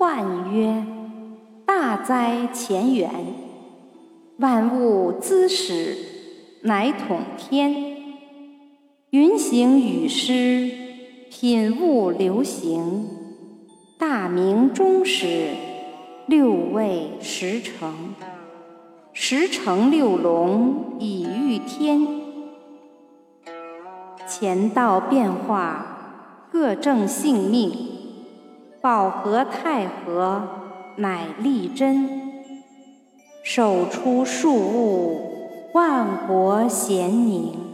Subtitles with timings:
[0.00, 0.82] 奂曰
[1.66, 3.10] ：“大哉乾元！
[4.38, 5.94] 万物之始，
[6.62, 7.98] 乃统天。
[9.10, 10.70] 云行雨施，
[11.28, 13.10] 品物流行。
[13.98, 15.50] 大明中始，
[16.24, 18.14] 六位十成。
[19.12, 22.08] 十成六龙，以御天。
[24.26, 27.70] 乾道变化，各正性命。”
[28.82, 30.42] 保和泰和，
[30.96, 32.06] 乃立真；
[33.42, 35.20] 手出数物，
[35.74, 37.69] 万国咸宁。